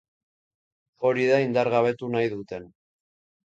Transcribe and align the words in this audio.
Hori 1.11 1.29
da 1.33 1.39
indargabetu 1.49 2.13
nahi 2.17 2.35
dutena. 2.35 2.75